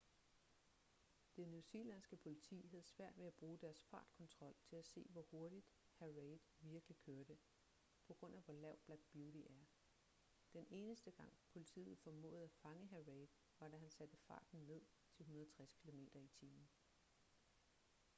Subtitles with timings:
[1.35, 5.67] det newzealandske politi havde svært ved at bruge deres fartkontrol til at se hvor hurtigt
[5.99, 6.03] hr.
[6.03, 7.37] reid virkelig kørte
[8.07, 9.65] på grund af hvor lav black beauty er.
[10.53, 13.07] den eneste gang politiet formåede at fange hr.
[13.07, 13.27] reid
[13.59, 16.43] var da han satte farten ned til 160 km/t